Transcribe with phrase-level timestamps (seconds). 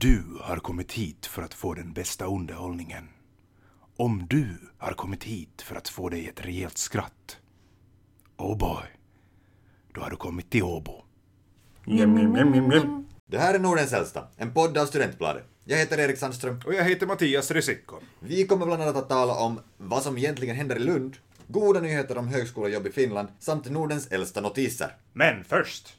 [0.00, 3.08] du har kommit hit för att få den bästa underhållningen.
[3.96, 4.46] Om du
[4.78, 7.38] har kommit hit för att få dig ett rejält skratt.
[8.36, 8.84] Oh boy,
[9.94, 11.04] då har du kommit till Åbo.
[13.26, 15.44] Det här är Nordens äldsta, en podd av Studentbladet.
[15.64, 16.60] Jag heter Erik Sandström.
[16.66, 17.96] Och jag heter Mattias Risikko.
[18.20, 21.16] Vi kommer bland annat att tala om vad som egentligen händer i Lund,
[21.48, 24.96] goda nyheter om högskolejobb i Finland samt Nordens äldsta notiser.
[25.12, 25.96] Men först.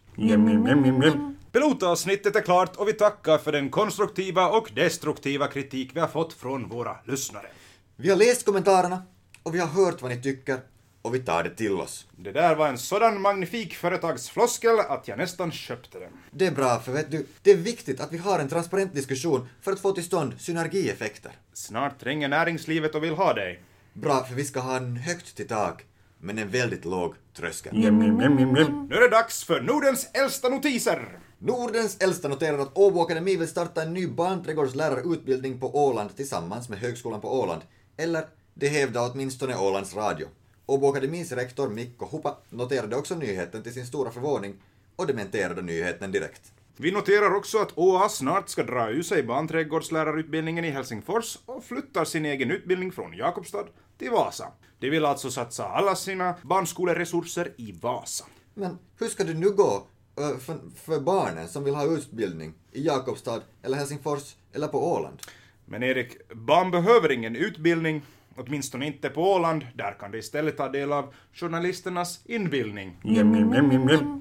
[1.52, 6.34] Pilotavsnittet är klart och vi tackar för den konstruktiva och destruktiva kritik vi har fått
[6.34, 7.48] från våra lyssnare.
[7.96, 9.04] Vi har läst kommentarerna
[9.44, 10.60] och vi har hört vad ni tycker
[11.02, 12.08] och vi tar det till oss.
[12.18, 16.10] Det där var en sådan magnifik företagsfloskel att jag nästan köpte den.
[16.32, 19.48] Det är bra, för vet du, det är viktigt att vi har en transparent diskussion
[19.62, 21.32] för att få till stånd synergieffekter.
[21.54, 23.64] Snart ringer näringslivet och vill ha dig.
[23.94, 25.84] Bra, för vi ska ha en högt till tak,
[26.20, 27.76] men en väldigt låg tröskel.
[27.76, 31.20] Nu är det dags för Nordens äldsta notiser!
[31.44, 36.80] Nordens äldsta noterar att Åbo Akademi vill starta en ny barnträdgårdslärarutbildning på Åland tillsammans med
[36.80, 37.62] Högskolan på Åland.
[37.98, 40.28] Eller, det hävdar åtminstone Ålands Radio.
[40.66, 44.56] Åbo Akademis rektor Mikko Hupa noterade också nyheten till sin stora förvåning
[44.96, 46.52] och dementerade nyheten direkt.
[46.78, 52.06] Vi noterar också att ÅA snart ska dra ur sig barnträdgårdslärarutbildningen i Helsingfors och flyttar
[52.06, 53.66] sin egen utbildning från Jakobstad
[53.98, 54.48] till Vasa.
[54.80, 58.26] De vill alltså satsa alla sina barnskoleresurser i Vasa.
[58.54, 63.42] Men hur ska det nu gå för, för barnen som vill ha utbildning i Jakobstad
[63.64, 65.20] eller Helsingfors eller på Åland?
[65.66, 68.02] Men Erik, barn behöver ingen utbildning,
[68.36, 69.68] åtminstone inte på Åland.
[69.76, 72.98] Där kan de istället ta del av journalisternas inbildning.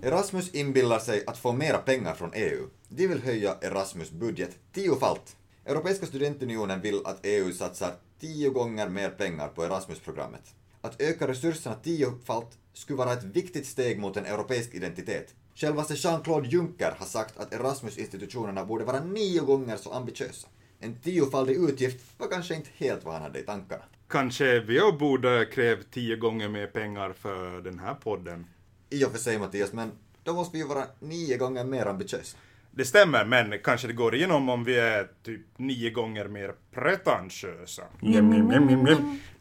[0.03, 2.67] Erasmus inbillar sig att få mera pengar från EU.
[2.89, 5.37] De vill höja Erasmus budget tiofalt.
[5.65, 10.55] Europeiska studentunionen vill att EU satsar tio gånger mer pengar på Erasmus-programmet.
[10.81, 15.35] Att öka resurserna tiofalt skulle vara ett viktigt steg mot en europeisk identitet.
[15.61, 20.49] Självaste Jean-Claude Juncker har sagt att Erasmus-institutionerna borde vara nio gånger så ambitiösa.
[20.79, 23.85] En tiofaldig utgift var kanske inte helt vad han hade i tankarna.
[24.09, 28.47] Kanske vi borde kräva tio gånger mer pengar för den här podden.
[28.91, 29.93] I och för sig Mattias, men
[30.25, 32.37] då måste vi ju vara nio gånger mer ambitiösa.
[32.73, 37.83] Det stämmer, men kanske det går igenom om vi är typ nio gånger mer pretentiösa.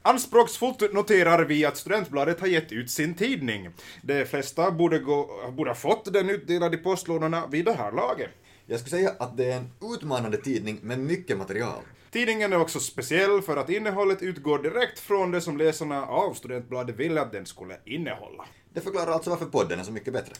[0.01, 3.69] Anspråksfullt noterar vi att Studentbladet har gett ut sin tidning.
[4.01, 8.29] De flesta borde, gå, borde ha fått den utdelad i postlådorna vid det här laget.
[8.66, 11.84] Jag skulle säga att det är en utmanande tidning med mycket material.
[12.11, 16.96] Tidningen är också speciell för att innehållet utgår direkt från det som läsarna av Studentbladet
[16.96, 18.46] ville att den skulle innehålla.
[18.73, 20.34] Det förklarar alltså varför podden är så mycket bättre.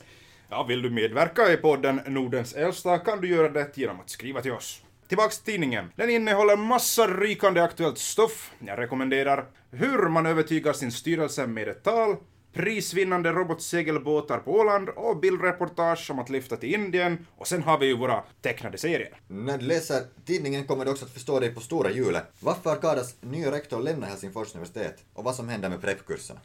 [0.52, 4.42] Ja, vill du medverka i podden Nordens äldsta kan du göra det genom att skriva
[4.42, 4.82] till oss.
[5.08, 5.92] Tillbaks till tidningen.
[5.96, 8.52] Den innehåller massa rykande aktuellt stoff.
[8.60, 12.16] Jag rekommenderar hur man övertygar sin styrelse med ett tal,
[12.54, 17.86] prisvinnande robotsegelbåtar på Åland och bildreportage om att lyfta till Indien och sen har vi
[17.86, 19.22] ju våra tecknade serier.
[19.28, 22.24] När du läser tidningen kommer du också att förstå dig på stora hjulet.
[22.40, 26.40] Varför Arkadas nya rektor lämnar Helsingfors universitet och vad som händer med prepkurserna.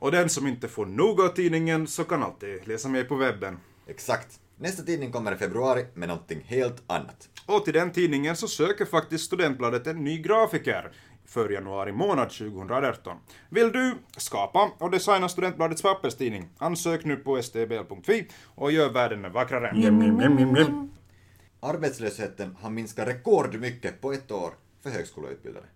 [0.00, 3.58] Och den som inte får nog av tidningen så kan alltid läsa mer på webben.
[3.86, 4.40] Exakt.
[4.56, 7.28] Nästa tidning kommer i februari med någonting helt annat.
[7.46, 10.92] Och till den tidningen så söker faktiskt Studentbladet en ny grafiker
[11.26, 13.16] för januari månad 2018.
[13.48, 16.48] Vill du skapa och designa Studentbladets papperstidning?
[16.58, 19.70] Ansök nu på stbl.fi och gör världen vackrare.
[21.60, 24.50] Arbetslösheten har minskat rekordmycket på ett år
[24.82, 25.66] för högskoleutbildade.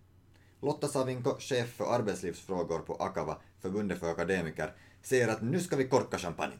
[0.62, 5.88] Lotta Savinko, chef för arbetslivsfrågor på Akava, förbundet för akademiker, säger att nu ska vi
[5.88, 6.54] korka champagne.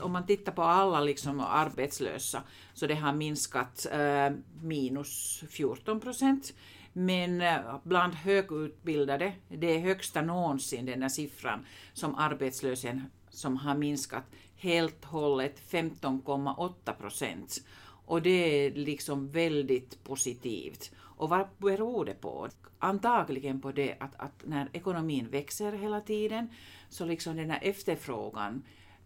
[0.00, 2.42] Om man tittar på alla liksom arbetslösa
[2.74, 4.30] så det har minskat eh,
[4.62, 6.54] minus 14 procent.
[6.92, 13.74] Men eh, bland högutbildade, det är högsta någonsin den där siffran som arbetslösheten som har
[13.74, 14.24] minskat
[14.56, 17.60] helt hållet 15,8 procent.
[18.04, 18.30] Och det
[18.66, 20.90] är liksom väldigt positivt.
[20.98, 22.48] Och vad beror det på?
[22.78, 26.48] Antagligen på det att, att när ekonomin växer hela tiden
[26.88, 28.62] så liksom den här efterfrågan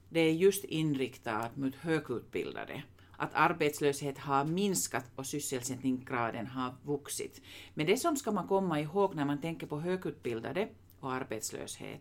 [0.08, 2.82] det är just inriktat mot högutbildade.
[3.16, 7.40] Att arbetslöshet har minskat och sysselsättningsgraden har vuxit.
[7.74, 10.68] Men det som ska man komma ihåg när man tänker på högutbildade
[11.00, 12.00] och arbetslöshet,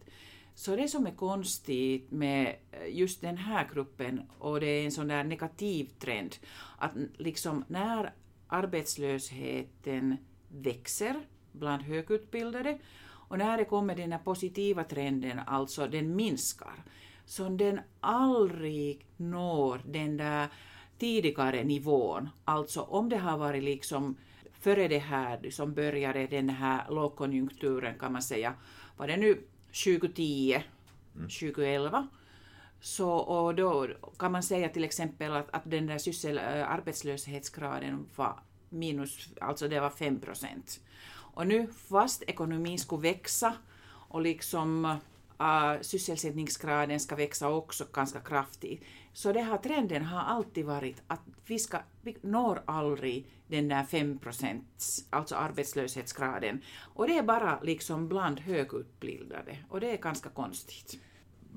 [0.56, 4.92] så det som är konstigt med eh, just den här gruppen, och det är en
[4.92, 6.36] sån där negativ trend,
[6.78, 8.14] att liksom när
[8.48, 10.18] arbetslösheten
[10.48, 11.16] växer
[11.52, 12.80] bland högutbildade
[13.28, 16.84] och när det kommer den här positiva trenden, alltså den minskar,
[17.26, 20.48] så den aldrig når den där
[20.98, 22.30] tidigare nivån.
[22.46, 24.18] Alltså om det har varit liksom
[24.60, 28.54] före det här som började den här lågkonjunkturen kan man säga,
[28.98, 29.42] var det nu
[29.84, 30.64] 2010,
[31.14, 32.08] 2011,
[32.82, 33.88] Så, och då
[34.20, 38.40] kan man säga till exempel att, att den där syssel, äh, arbetslöshetsgraden var
[38.70, 40.80] minus, alltså det var 5 procent.
[41.36, 43.54] Och nu fast ekonomin skulle växa
[44.10, 44.98] och liksom
[45.40, 48.84] äh, sysselsättningsgraden ska växa också ganska kraftigt,
[49.14, 53.84] så det här trenden har alltid varit att vi, ska, vi når aldrig den där
[53.84, 56.62] 5 procents, alltså arbetslöshetsgraden.
[56.94, 61.00] Och det är bara liksom bland högutbildade och det är ganska konstigt.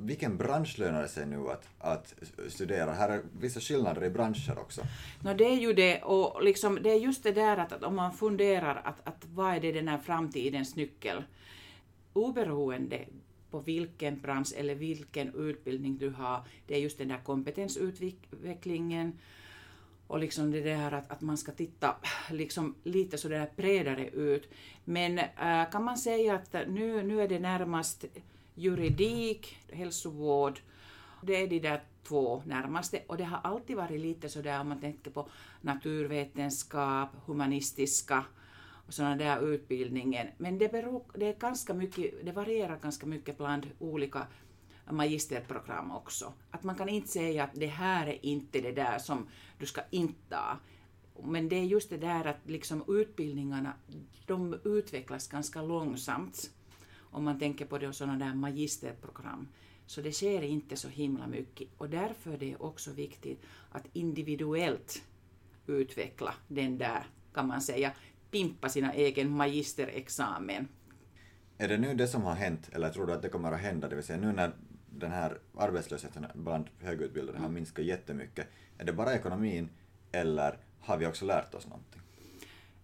[0.01, 2.15] Vilken bransch lönar det sig nu att, att
[2.49, 2.93] studera?
[2.93, 4.83] Här är vissa skillnader i branscher också.
[5.21, 7.97] No, det är ju det, och liksom, det är just det där att, att om
[7.97, 11.25] man funderar att, att vad är det den här framtidens nyckel?
[12.13, 13.05] Oberoende
[13.51, 19.19] på vilken bransch eller vilken utbildning du har, det är just den där kompetensutvecklingen
[20.07, 21.97] och liksom det där att, att man ska titta
[22.31, 24.51] liksom lite så där bredare ut.
[24.85, 28.05] Men äh, kan man säga att nu, nu är det närmast
[28.55, 30.61] juridik, hälsovård,
[31.23, 33.03] det är de där två närmaste.
[33.07, 35.29] Och det har alltid varit lite så där om man tänker på
[35.61, 38.25] naturvetenskap, humanistiska
[38.89, 40.27] och sådana där utbildningen.
[40.39, 44.27] Men det, beror, det, är ganska mycket, det varierar ganska mycket bland olika
[44.91, 46.33] magisterprogram också.
[46.51, 49.81] Att man kan inte säga att det här är inte det där som du ska
[49.91, 50.59] inta.
[51.25, 53.73] Men det är just det där att liksom utbildningarna,
[54.27, 56.51] de utvecklas ganska långsamt.
[57.11, 59.49] Om man tänker på det sådana där magisterprogram.
[59.87, 61.69] Så det sker inte så himla mycket.
[61.79, 65.03] Och därför är det också viktigt att individuellt
[65.67, 67.93] utveckla den där, kan man säga,
[68.31, 70.69] pimpa sina egen magisterexamen.
[71.59, 73.89] Är det nu det som har hänt, eller tror du att det kommer att hända,
[73.89, 74.53] det vill säga nu när
[74.91, 78.47] den här arbetslösheten bland högutbildade har minskat jättemycket,
[78.79, 79.69] är det bara ekonomin
[80.13, 82.01] eller har vi också lärt oss någonting?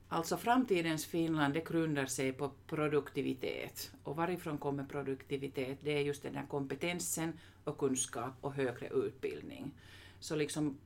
[0.08, 3.90] Alltså framtidens Finland, det grundar sig på produktivitet.
[4.02, 5.78] Och varifrån kommer produktivitet?
[5.82, 7.32] Det är just den här kompetensen
[7.64, 9.74] och kunskap och högre utbildning.
[10.20, 10.78] Så liksom,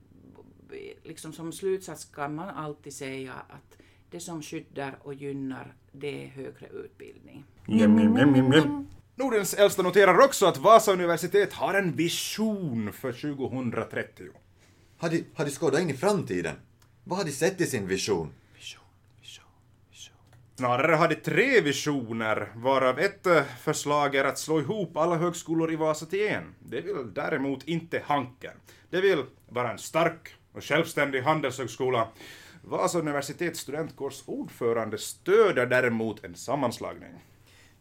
[1.03, 3.77] liksom som slutsats kan man alltid säga att
[4.11, 7.45] det som skyddar och gynnar, det är högre utbildning.
[9.15, 14.25] Nordens äldsta noterar också att Vasa universitet har en vision för 2030.
[14.97, 16.55] Har de, har de skådat in i framtiden?
[17.03, 18.29] Vad har de sett i sin vision?
[20.55, 25.71] Snarare har de tre visioner, varav ett eh, förslag är att slå ihop alla högskolor
[25.71, 26.55] i Vasa till en.
[26.59, 28.53] Det vill däremot inte Hanken.
[28.89, 32.07] Det vill vara en stark och självständig handelshögskola.
[32.69, 37.09] Vasa universitets studentkårs ordförande stöder däremot en sammanslagning.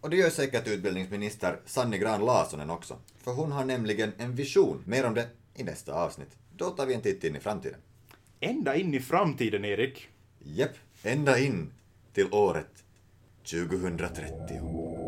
[0.00, 2.96] Och det gör säkert utbildningsminister Sanni Gran Larssonen också.
[3.18, 4.82] För hon har nämligen en vision.
[4.86, 6.36] Mer om det i nästa avsnitt.
[6.56, 7.80] Då tar vi en titt in i framtiden.
[8.40, 10.08] Ända in i framtiden, Erik.
[10.38, 11.72] Jepp, ända in
[12.12, 12.84] till året
[13.50, 15.07] 2030.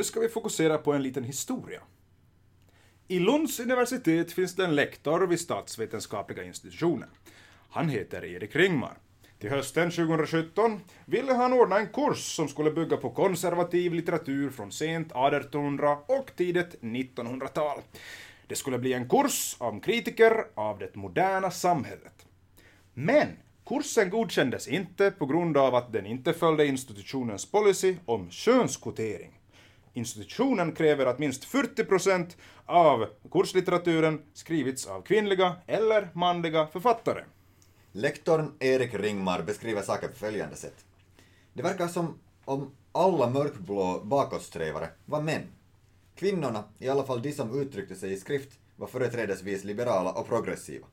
[0.00, 1.80] Nu ska vi fokusera på en liten historia.
[3.08, 7.08] I Lunds universitet finns det en lektor vid statsvetenskapliga institutionen.
[7.70, 8.98] Han heter Erik Ringmar.
[9.38, 14.72] Till hösten 2017 ville han ordna en kurs som skulle bygga på konservativ litteratur från
[14.72, 17.78] sent 1800 och tidigt 1900-tal.
[18.46, 22.26] Det skulle bli en kurs om kritiker av det moderna samhället.
[22.94, 23.28] Men
[23.66, 29.39] kursen godkändes inte på grund av att den inte följde institutionens policy om könskvotering.
[29.92, 37.24] Institutionen kräver att minst 40 procent av kurslitteraturen skrivits av kvinnliga eller manliga författare.
[37.92, 40.84] Lektorn Erik Ringmar beskriver saken på följande sätt.
[41.52, 45.42] Det verkar som om alla mörkblå bakåtsträvare var män.
[46.14, 50.86] Kvinnorna, i alla fall de som uttryckte sig i skrift, var företrädesvis liberala och progressiva.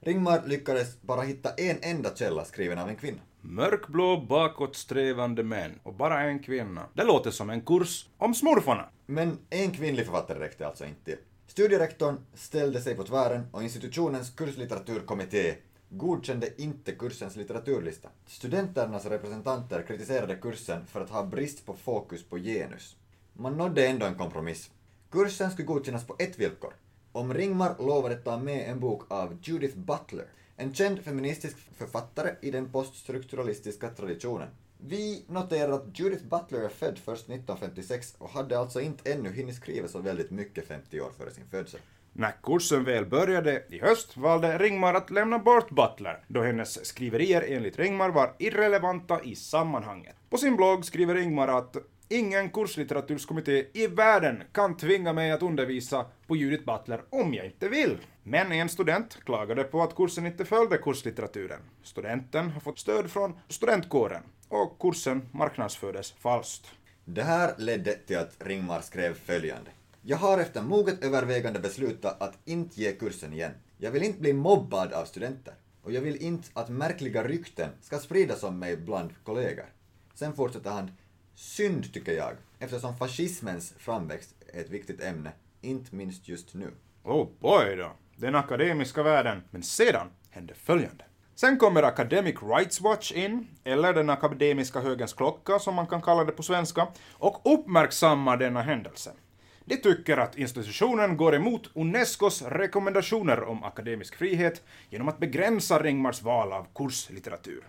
[0.00, 3.20] Ringmar lyckades bara hitta en enda källa skriven av en kvinna.
[3.46, 6.86] Mörkblå bakåtsträvande män och bara en kvinna.
[6.94, 8.88] Det låter som en kurs om smurfarna.
[9.06, 11.16] Men en kvinnlig författare räckte alltså inte till.
[11.46, 15.54] Studierektorn ställde sig på tvären och institutionens kurslitteraturkommitté
[15.88, 18.08] godkände inte kursens litteraturlista.
[18.26, 22.96] Studenternas representanter kritiserade kursen för att ha brist på fokus på genus.
[23.32, 24.70] Man nådde ändå en kompromiss.
[25.10, 26.74] Kursen skulle godkännas på ett villkor.
[27.12, 32.50] Om Ringmar lovade ta med en bok av Judith Butler, en känd feministisk författare i
[32.50, 34.48] den poststrukturalistiska traditionen.
[34.78, 39.56] Vi noterar att Judith Butler är född först 1956 och hade alltså inte ännu hunnit
[39.56, 41.80] skriva så väldigt mycket 50 år före sin födsel.
[42.12, 47.44] När kursen väl började i höst valde Ringmar att lämna bort Butler, då hennes skriverier
[47.48, 50.16] enligt Ringmar var irrelevanta i sammanhanget.
[50.30, 51.76] På sin blogg skriver Ringmar att
[52.14, 57.68] Ingen kurslitteraturskommitté i världen kan tvinga mig att undervisa på Judith Butler om jag inte
[57.68, 57.98] vill.
[58.22, 61.60] Men en student klagade på att kursen inte följde kurslitteraturen.
[61.82, 66.66] Studenten har fått stöd från studentkåren och kursen marknadsfördes falskt.
[67.04, 69.70] Det här ledde till att Ringmar skrev följande.
[70.02, 73.52] Jag har efter moget övervägande beslutat att inte ge kursen igen.
[73.78, 75.54] Jag vill inte bli mobbad av studenter.
[75.82, 79.66] Och jag vill inte att märkliga rykten ska spridas om mig bland kollegor.
[80.14, 80.90] Sen fortsätter han.
[81.34, 86.70] Synd tycker jag, eftersom fascismens framväxt är ett viktigt ämne, inte minst just nu.
[87.02, 89.42] Oh boy då, den akademiska världen.
[89.50, 91.04] Men sedan hände följande.
[91.34, 96.24] Sen kommer Academic Rights Watch in, eller den akademiska högens klocka som man kan kalla
[96.24, 99.12] det på svenska, och uppmärksammar denna händelse.
[99.64, 106.22] De tycker att institutionen går emot Unescos rekommendationer om akademisk frihet genom att begränsa Ringmars
[106.22, 107.64] val av kurslitteratur.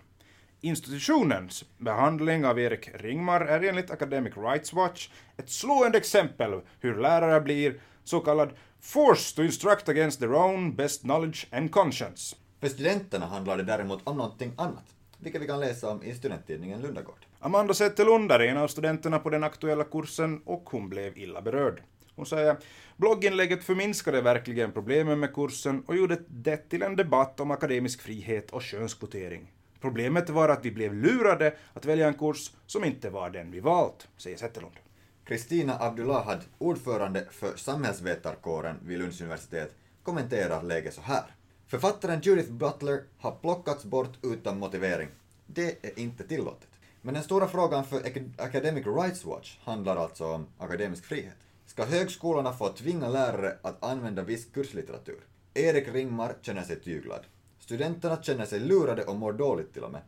[0.66, 7.40] Institutionens behandling av Erik Ringmar är enligt Academic Rights Watch ett slående exempel hur lärare
[7.40, 12.36] blir så kallad forced to instruct against their own best knowledge and conscience.
[12.60, 14.84] För studenterna handlar det däremot om någonting annat,
[15.18, 17.26] vilket vi kan läsa om i studenttidningen Lundagård.
[17.38, 21.82] Amanda Zetterlund är en av studenterna på den aktuella kursen och hon blev illa berörd.
[22.16, 22.56] Hon säger
[22.96, 28.50] blogginlägget förminskade verkligen problemen med kursen och gjorde det till en debatt om akademisk frihet
[28.50, 29.52] och könskvotering.
[29.80, 33.60] Problemet var att vi blev lurade att välja en kurs som inte var den vi
[33.60, 34.76] valt, säger Zetterlund.
[35.24, 41.24] Kristina Abdullahad, ordförande för samhällsvetarkåren vid Lunds universitet, kommenterar läget så här.
[41.66, 45.08] Författaren Judith Butler har plockats bort utan motivering.
[45.46, 46.68] Det är inte tillåtet.
[47.02, 48.02] Men den stora frågan för
[48.38, 51.36] Academic Rights Watch handlar alltså om akademisk frihet.
[51.66, 55.20] Ska högskolorna få tvinga lärare att använda viss kurslitteratur?
[55.54, 57.20] Erik Ringmar känner sig tyglad.
[57.66, 60.00] Studenterna känner sig lurade och mår dåligt till och med.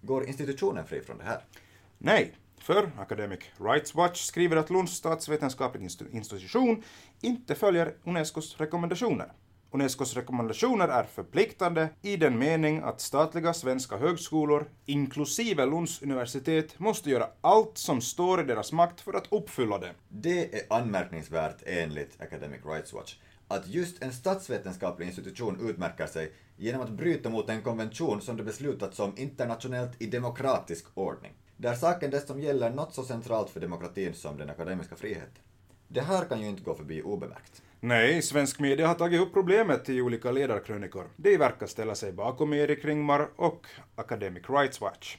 [0.00, 1.44] Går institutionen fri från det här?
[1.98, 6.82] Nej, för Academic Rights Watch skriver att Lunds statsvetenskapliga institution
[7.20, 9.32] inte följer Unescos rekommendationer.
[9.70, 17.10] Unescos rekommendationer är förpliktande i den mening att statliga svenska högskolor, inklusive Lunds universitet, måste
[17.10, 19.92] göra allt som står i deras makt för att uppfylla det.
[20.08, 23.14] Det är anmärkningsvärt enligt Academic Rights Watch
[23.52, 28.42] att just en statsvetenskaplig institution utmärker sig genom att bryta mot en konvention som det
[28.42, 34.14] beslutats om internationellt i demokratisk ordning, där saken dessutom gäller något så centralt för demokratin
[34.14, 35.42] som den akademiska friheten.
[35.88, 37.62] Det här kan ju inte gå förbi obemärkt.
[37.80, 41.04] Nej, svensk media har tagit upp problemet i olika ledarkrönikor.
[41.16, 45.16] De verkar ställa sig bakom Erik Ringmar och Academic Rights Watch.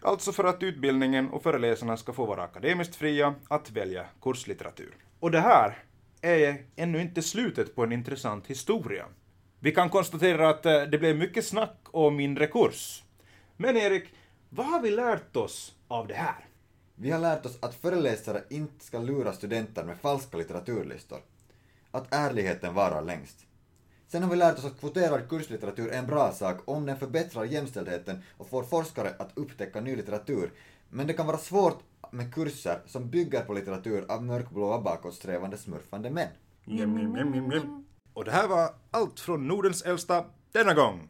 [0.00, 4.96] Alltså för att utbildningen och föreläsarna ska få vara akademiskt fria att välja kurslitteratur.
[5.20, 5.85] Och det här
[6.26, 9.06] är ännu inte slutet på en intressant historia.
[9.60, 13.04] Vi kan konstatera att eh, det blev mycket snack och mindre kurs.
[13.56, 14.04] Men Erik,
[14.48, 16.46] vad har vi lärt oss av det här?
[16.94, 21.18] Vi har lärt oss att föreläsare inte ska lura studenter med falska litteraturlistor.
[21.90, 23.46] Att ärligheten varar längst.
[24.08, 27.44] Sen har vi lärt oss att kvoterad kurslitteratur är en bra sak om den förbättrar
[27.44, 30.50] jämställdheten och får forskare att upptäcka ny litteratur.
[30.90, 31.78] Men det kan vara svårt
[32.10, 36.28] med kurser som bygger på litteratur av mörkblåa bakåtsträvande smurfande män.
[38.12, 41.08] Och det här var allt från Nordens äldsta denna gång.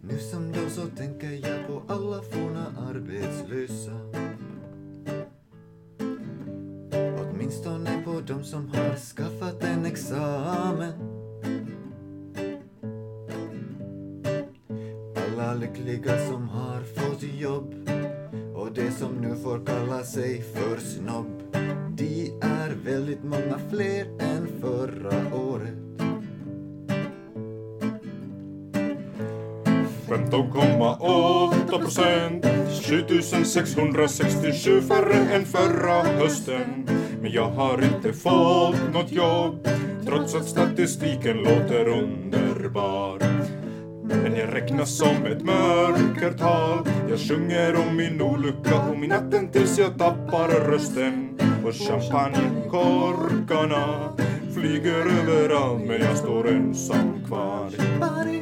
[0.00, 3.92] Nu som då så tänker jag på alla forna arbetslösa.
[7.18, 9.31] Åtminstone på de som har skaffat
[15.72, 17.90] lyckliga som har fått jobb
[18.54, 21.42] och de som nu får kalla sig för snobb.
[21.88, 25.74] De är väldigt många fler än förra året.
[30.08, 32.46] 15,8 procent
[32.88, 36.88] 7667 färre än förra hösten
[37.22, 39.68] Men jag har inte fått något jobb
[40.06, 43.18] Trots att statistiken låter underbar
[44.22, 46.78] men jag räknas som ett mörkertal
[47.10, 51.38] Jag sjunger om min olycka och min natten tills jag tappar rösten.
[51.64, 54.12] Och champagnekorkarna
[54.54, 57.64] flyger överallt men jag står ensam kvar.
[57.64, 58.41] Jag står ensam kvar